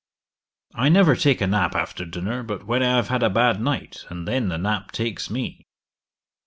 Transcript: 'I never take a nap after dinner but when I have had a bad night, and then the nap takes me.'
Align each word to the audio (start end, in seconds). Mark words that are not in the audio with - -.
'I 0.73 0.89
never 0.89 1.15
take 1.15 1.41
a 1.41 1.45
nap 1.45 1.75
after 1.75 2.05
dinner 2.05 2.41
but 2.41 2.65
when 2.65 2.81
I 2.81 2.95
have 2.95 3.09
had 3.09 3.21
a 3.21 3.29
bad 3.29 3.61
night, 3.61 4.03
and 4.09 4.27
then 4.27 4.49
the 4.49 4.57
nap 4.57 4.91
takes 4.91 5.29
me.' 5.29 5.67